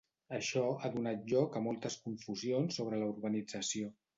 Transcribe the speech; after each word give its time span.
Això 0.37 0.63
ha 0.69 0.89
donat 0.95 1.27
lloc 1.33 1.59
a 1.59 1.63
moltes 1.67 1.99
confusions 2.07 2.81
sobre 2.81 3.03
la 3.03 3.13
urbanització. 3.15 3.97